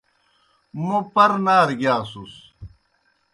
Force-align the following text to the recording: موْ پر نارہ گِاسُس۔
موْ 0.85 0.97
پر 1.13 1.31
نارہ 1.45 1.73
گِاسُس۔ 1.81 2.33